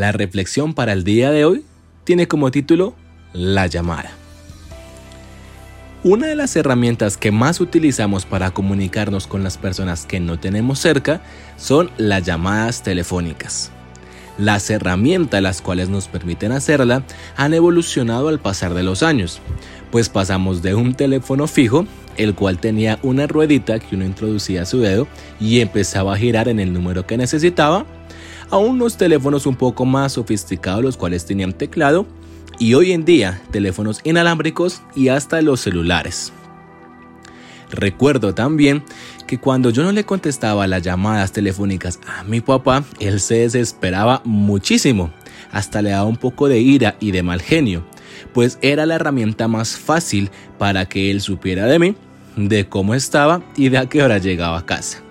La 0.00 0.12
reflexión 0.12 0.72
para 0.72 0.94
el 0.94 1.04
día 1.04 1.30
de 1.30 1.44
hoy 1.44 1.62
tiene 2.04 2.26
como 2.26 2.50
título 2.50 2.94
La 3.34 3.66
llamada. 3.66 4.12
Una 6.02 6.26
de 6.26 6.36
las 6.36 6.56
herramientas 6.56 7.18
que 7.18 7.30
más 7.30 7.60
utilizamos 7.60 8.24
para 8.24 8.50
comunicarnos 8.50 9.26
con 9.26 9.42
las 9.42 9.58
personas 9.58 10.06
que 10.06 10.18
no 10.18 10.40
tenemos 10.40 10.78
cerca 10.78 11.20
son 11.58 11.90
las 11.98 12.24
llamadas 12.24 12.82
telefónicas. 12.82 13.72
Las 14.38 14.70
herramientas 14.70 15.42
las 15.42 15.60
cuales 15.60 15.90
nos 15.90 16.08
permiten 16.08 16.52
hacerla 16.52 17.02
han 17.36 17.52
evolucionado 17.52 18.28
al 18.28 18.40
pasar 18.40 18.72
de 18.72 18.84
los 18.84 19.02
años, 19.02 19.42
pues 19.90 20.08
pasamos 20.08 20.62
de 20.62 20.74
un 20.74 20.94
teléfono 20.94 21.46
fijo, 21.46 21.84
el 22.16 22.34
cual 22.34 22.58
tenía 22.58 22.98
una 23.02 23.26
ruedita 23.26 23.78
que 23.78 23.96
uno 23.96 24.06
introducía 24.06 24.64
su 24.64 24.80
dedo 24.80 25.06
y 25.38 25.60
empezaba 25.60 26.14
a 26.14 26.16
girar 26.16 26.48
en 26.48 26.58
el 26.58 26.72
número 26.72 27.06
que 27.06 27.18
necesitaba, 27.18 27.84
a 28.50 28.58
unos 28.58 28.96
teléfonos 28.96 29.46
un 29.46 29.56
poco 29.56 29.84
más 29.84 30.12
sofisticados 30.12 30.82
los 30.82 30.96
cuales 30.96 31.24
tenían 31.24 31.52
teclado 31.52 32.06
y 32.58 32.74
hoy 32.74 32.92
en 32.92 33.04
día 33.04 33.40
teléfonos 33.50 34.00
inalámbricos 34.04 34.82
y 34.94 35.08
hasta 35.08 35.40
los 35.40 35.60
celulares. 35.60 36.32
Recuerdo 37.70 38.34
también 38.34 38.82
que 39.26 39.38
cuando 39.38 39.70
yo 39.70 39.84
no 39.84 39.92
le 39.92 40.04
contestaba 40.04 40.66
las 40.66 40.82
llamadas 40.82 41.32
telefónicas 41.32 42.00
a 42.06 42.24
mi 42.24 42.40
papá, 42.40 42.84
él 42.98 43.20
se 43.20 43.36
desesperaba 43.36 44.22
muchísimo, 44.24 45.12
hasta 45.52 45.80
le 45.80 45.90
daba 45.90 46.04
un 46.04 46.16
poco 46.16 46.48
de 46.48 46.58
ira 46.58 46.96
y 46.98 47.12
de 47.12 47.22
mal 47.22 47.40
genio, 47.40 47.84
pues 48.34 48.58
era 48.60 48.86
la 48.86 48.96
herramienta 48.96 49.46
más 49.46 49.76
fácil 49.76 50.30
para 50.58 50.86
que 50.86 51.12
él 51.12 51.20
supiera 51.20 51.66
de 51.66 51.78
mí, 51.78 51.94
de 52.36 52.68
cómo 52.68 52.94
estaba 52.94 53.42
y 53.56 53.68
de 53.68 53.78
a 53.78 53.86
qué 53.86 54.02
hora 54.02 54.18
llegaba 54.18 54.58
a 54.58 54.66
casa. 54.66 55.02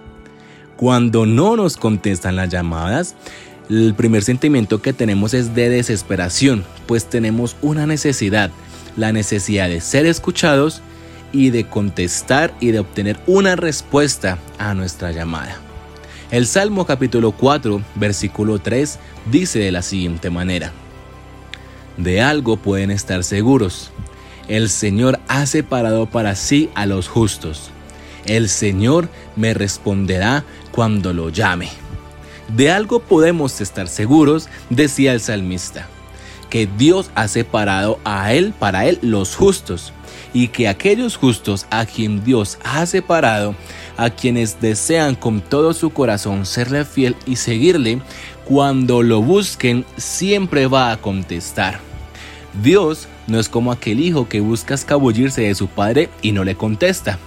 Cuando 0.79 1.25
no 1.25 1.57
nos 1.57 1.75
contestan 1.75 2.37
las 2.37 2.47
llamadas, 2.47 3.13
el 3.69 3.93
primer 3.95 4.23
sentimiento 4.23 4.81
que 4.81 4.93
tenemos 4.93 5.33
es 5.33 5.53
de 5.53 5.67
desesperación, 5.67 6.63
pues 6.87 7.09
tenemos 7.09 7.57
una 7.61 7.85
necesidad, 7.85 8.49
la 8.95 9.11
necesidad 9.11 9.67
de 9.67 9.81
ser 9.81 10.05
escuchados 10.05 10.81
y 11.33 11.49
de 11.49 11.65
contestar 11.65 12.53
y 12.61 12.71
de 12.71 12.79
obtener 12.79 13.19
una 13.27 13.57
respuesta 13.57 14.37
a 14.57 14.73
nuestra 14.73 15.11
llamada. 15.11 15.57
El 16.31 16.47
Salmo 16.47 16.85
capítulo 16.85 17.33
4, 17.33 17.81
versículo 17.95 18.59
3 18.59 18.99
dice 19.29 19.59
de 19.59 19.73
la 19.73 19.81
siguiente 19.81 20.29
manera, 20.29 20.71
De 21.97 22.21
algo 22.21 22.55
pueden 22.55 22.89
estar 22.89 23.25
seguros, 23.25 23.91
el 24.47 24.69
Señor 24.69 25.19
ha 25.27 25.45
separado 25.45 26.05
para 26.05 26.35
sí 26.35 26.69
a 26.73 26.85
los 26.85 27.09
justos 27.09 27.69
el 28.25 28.49
Señor 28.49 29.09
me 29.35 29.53
responderá 29.53 30.43
cuando 30.71 31.13
lo 31.13 31.29
llame. 31.29 31.69
De 32.55 32.71
algo 32.71 32.99
podemos 32.99 33.61
estar 33.61 33.87
seguros, 33.87 34.49
decía 34.69 35.13
el 35.13 35.21
salmista, 35.21 35.87
que 36.49 36.67
Dios 36.77 37.11
ha 37.15 37.27
separado 37.27 37.99
a 38.03 38.33
él 38.33 38.53
para 38.57 38.87
él 38.87 38.97
los 39.01 39.35
justos 39.35 39.93
y 40.33 40.47
que 40.47 40.67
aquellos 40.67 41.15
justos 41.15 41.67
a 41.69 41.85
quien 41.85 42.23
Dios 42.23 42.57
ha 42.63 42.85
separado, 42.85 43.55
a 43.97 44.09
quienes 44.09 44.59
desean 44.59 45.15
con 45.15 45.41
todo 45.41 45.73
su 45.73 45.91
corazón 45.91 46.45
serle 46.45 46.85
fiel 46.85 47.15
y 47.25 47.35
seguirle, 47.35 48.01
cuando 48.45 49.03
lo 49.03 49.21
busquen 49.21 49.85
siempre 49.97 50.65
va 50.65 50.91
a 50.91 50.97
contestar. 50.97 51.79
Dios 52.63 53.07
no 53.27 53.39
es 53.39 53.47
como 53.47 53.71
aquel 53.71 53.99
hijo 53.99 54.27
que 54.27 54.39
busca 54.39 54.73
escabullirse 54.73 55.43
de 55.43 55.53
su 55.53 55.67
padre 55.67 56.09
y 56.23 56.31
no 56.31 56.43
le 56.43 56.55
contesta. 56.55 57.19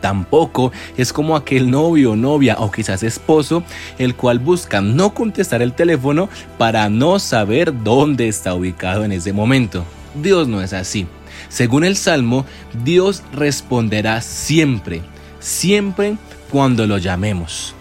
Tampoco 0.00 0.72
es 0.96 1.12
como 1.12 1.36
aquel 1.36 1.70
novio, 1.70 2.16
novia 2.16 2.56
o 2.58 2.70
quizás 2.70 3.02
esposo, 3.02 3.62
el 3.98 4.14
cual 4.14 4.38
busca 4.38 4.80
no 4.80 5.14
contestar 5.14 5.62
el 5.62 5.72
teléfono 5.72 6.28
para 6.56 6.88
no 6.88 7.18
saber 7.18 7.72
dónde 7.82 8.28
está 8.28 8.54
ubicado 8.54 9.04
en 9.04 9.12
ese 9.12 9.32
momento. 9.32 9.84
Dios 10.14 10.48
no 10.48 10.62
es 10.62 10.72
así. 10.72 11.06
Según 11.48 11.84
el 11.84 11.96
Salmo, 11.96 12.44
Dios 12.84 13.22
responderá 13.32 14.20
siempre, 14.20 15.02
siempre 15.40 16.16
cuando 16.50 16.86
lo 16.86 16.98
llamemos. 16.98 17.74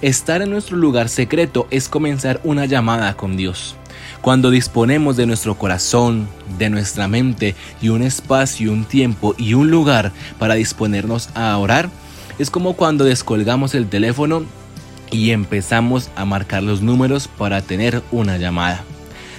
Estar 0.00 0.42
en 0.42 0.50
nuestro 0.50 0.76
lugar 0.76 1.08
secreto 1.08 1.68
es 1.70 1.88
comenzar 1.88 2.40
una 2.44 2.66
llamada 2.66 3.14
con 3.14 3.36
Dios. 3.36 3.76
Cuando 4.20 4.50
disponemos 4.50 5.16
de 5.16 5.26
nuestro 5.26 5.56
corazón, 5.56 6.28
de 6.58 6.70
nuestra 6.70 7.08
mente 7.08 7.54
y 7.80 7.88
un 7.88 8.02
espacio, 8.02 8.72
un 8.72 8.84
tiempo 8.84 9.34
y 9.36 9.54
un 9.54 9.70
lugar 9.70 10.12
para 10.38 10.54
disponernos 10.54 11.28
a 11.34 11.56
orar, 11.58 11.90
es 12.38 12.50
como 12.50 12.74
cuando 12.74 13.04
descolgamos 13.04 13.74
el 13.74 13.88
teléfono 13.88 14.44
y 15.10 15.30
empezamos 15.30 16.10
a 16.16 16.24
marcar 16.24 16.62
los 16.62 16.82
números 16.82 17.28
para 17.28 17.62
tener 17.62 18.02
una 18.10 18.38
llamada. 18.38 18.84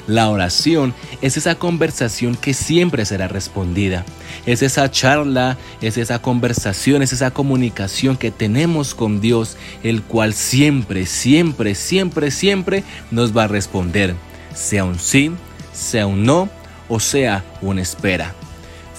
La 0.06 0.30
oración 0.30 0.94
es 1.22 1.38
esa 1.38 1.56
conversación 1.56 2.36
que 2.36 2.54
siempre 2.54 3.06
será 3.06 3.30
respondida. 3.30 4.04
Es 4.46 4.62
esa 4.62 4.92
charla, 4.92 5.58
es 5.82 5.98
esa 5.98 6.22
conversación, 6.22 7.02
es 7.02 7.14
esa 7.14 7.32
comunicación 7.32 8.18
que 8.18 8.30
tenemos 8.30 8.96
con 8.96 9.22
Dios, 9.22 9.56
el 9.82 10.04
cual 10.04 10.34
siempre, 10.34 11.06
siempre, 11.06 11.74
siempre, 11.74 12.32
siempre 12.32 12.84
nos 13.12 13.36
va 13.36 13.46
a 13.46 13.48
responder 13.48 14.14
sea 14.54 14.86
un 14.86 15.00
sí, 15.00 15.32
sea 15.74 16.08
un 16.08 16.24
no 16.24 16.50
o 16.90 17.00
sea 17.00 17.44
una 17.62 17.82
espera. 17.82 18.34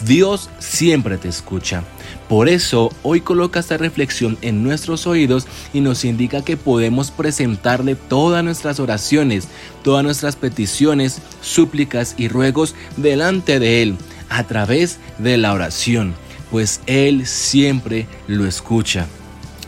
Dios 0.05 0.51
siempre 0.59 1.17
te 1.17 1.29
escucha. 1.29 1.85
Por 2.29 2.49
eso 2.49 2.91
hoy 3.03 3.21
coloca 3.21 3.61
esta 3.61 3.77
reflexión 3.77 4.37
en 4.43 4.63
nuestros 4.63 5.07
oídos 5.07 5.47
y 5.73 5.81
nos 5.81 6.05
indica 6.05 6.43
que 6.43 6.57
podemos 6.57 7.11
presentarle 7.11 7.95
todas 7.95 8.43
nuestras 8.43 8.81
oraciones, 8.81 9.49
todas 9.83 10.05
nuestras 10.05 10.37
peticiones, 10.37 11.21
súplicas 11.41 12.15
y 12.19 12.29
ruegos 12.29 12.75
delante 12.97 13.61
de 13.61 13.83
Él 13.83 13.97
a 14.29 14.45
través 14.45 14.99
de 15.19 15.37
la 15.37 15.53
oración, 15.53 16.15
pues 16.51 16.81
Él 16.87 17.27
siempre 17.27 18.07
lo 18.27 18.47
escucha. 18.47 19.07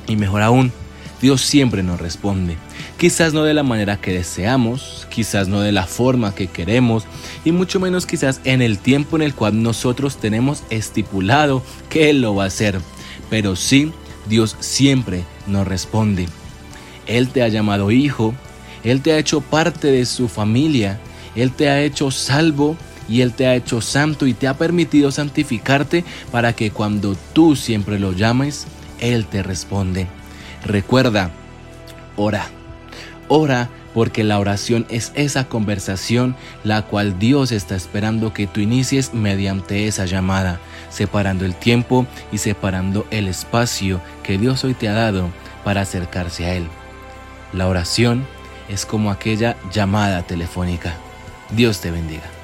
Y 0.06 0.16
mejor 0.16 0.42
aún, 0.42 0.72
Dios 1.20 1.40
siempre 1.40 1.82
nos 1.82 2.00
responde. 2.00 2.56
Quizás 2.98 3.32
no 3.32 3.44
de 3.44 3.54
la 3.54 3.62
manera 3.62 4.00
que 4.00 4.12
deseamos, 4.12 5.06
quizás 5.10 5.48
no 5.48 5.60
de 5.60 5.72
la 5.72 5.86
forma 5.86 6.34
que 6.34 6.46
queremos 6.46 7.04
y 7.44 7.52
mucho 7.52 7.80
menos 7.80 8.06
quizás 8.06 8.40
en 8.44 8.60
el 8.62 8.78
tiempo 8.78 9.16
en 9.16 9.22
el 9.22 9.34
cual 9.34 9.62
nosotros 9.62 10.18
tenemos 10.18 10.62
estipulado 10.70 11.62
que 11.88 12.10
Él 12.10 12.20
lo 12.20 12.34
va 12.34 12.44
a 12.44 12.48
hacer. 12.48 12.80
Pero 13.30 13.56
sí, 13.56 13.92
Dios 14.28 14.56
siempre 14.60 15.24
nos 15.46 15.66
responde. 15.66 16.28
Él 17.06 17.28
te 17.28 17.42
ha 17.42 17.48
llamado 17.48 17.90
hijo, 17.90 18.34
Él 18.84 19.00
te 19.00 19.12
ha 19.12 19.18
hecho 19.18 19.40
parte 19.40 19.88
de 19.88 20.04
su 20.04 20.28
familia, 20.28 21.00
Él 21.34 21.52
te 21.52 21.68
ha 21.68 21.82
hecho 21.82 22.10
salvo 22.10 22.76
y 23.08 23.20
Él 23.20 23.32
te 23.32 23.46
ha 23.46 23.54
hecho 23.54 23.80
santo 23.80 24.26
y 24.26 24.34
te 24.34 24.48
ha 24.48 24.58
permitido 24.58 25.10
santificarte 25.10 26.04
para 26.30 26.52
que 26.54 26.70
cuando 26.70 27.16
tú 27.32 27.56
siempre 27.56 27.98
lo 27.98 28.12
llames, 28.12 28.66
Él 29.00 29.26
te 29.26 29.42
responde. 29.42 30.08
Recuerda, 30.66 31.30
ora. 32.16 32.48
Ora 33.28 33.68
porque 33.94 34.24
la 34.24 34.40
oración 34.40 34.84
es 34.90 35.12
esa 35.14 35.44
conversación 35.44 36.36
la 36.64 36.82
cual 36.82 37.18
Dios 37.20 37.52
está 37.52 37.76
esperando 37.76 38.32
que 38.34 38.48
tú 38.48 38.60
inicies 38.60 39.14
mediante 39.14 39.86
esa 39.86 40.06
llamada, 40.06 40.58
separando 40.90 41.44
el 41.44 41.54
tiempo 41.54 42.04
y 42.32 42.38
separando 42.38 43.06
el 43.10 43.28
espacio 43.28 44.00
que 44.24 44.38
Dios 44.38 44.64
hoy 44.64 44.74
te 44.74 44.88
ha 44.88 44.92
dado 44.92 45.30
para 45.64 45.82
acercarse 45.82 46.46
a 46.46 46.54
Él. 46.54 46.66
La 47.52 47.68
oración 47.68 48.26
es 48.68 48.86
como 48.86 49.12
aquella 49.12 49.56
llamada 49.72 50.22
telefónica. 50.22 50.94
Dios 51.50 51.80
te 51.80 51.92
bendiga. 51.92 52.35